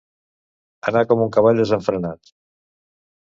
Anar 0.91 1.03
com 1.11 1.21
un 1.27 1.29
cavall 1.37 1.61
desenfrenat. 1.63 2.33